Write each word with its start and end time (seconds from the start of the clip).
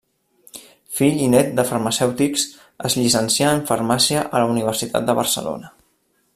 Fill 0.99 1.19
i 1.25 1.27
nét 1.33 1.51
de 1.59 1.65
farmacèutics, 1.73 2.47
es 2.89 2.97
llicencià 3.01 3.53
en 3.59 3.63
farmàcia 3.71 4.25
a 4.29 4.43
la 4.45 4.51
Universitat 4.55 5.09
de 5.11 5.19
Barcelona. 5.21 5.75